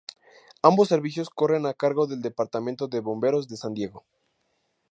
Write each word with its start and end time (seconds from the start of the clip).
Ambos 0.63 0.87
servicios 0.87 1.29
corren 1.29 1.67
a 1.67 1.75
cargo 1.75 2.07
del 2.07 2.23
Departamento 2.23 2.87
de 2.87 3.01
Bomberos 3.01 3.47
de 3.47 3.55
San 3.55 3.75
Diego. 3.75 4.03